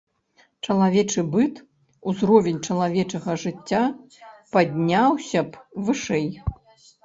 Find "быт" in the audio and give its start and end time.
1.35-1.53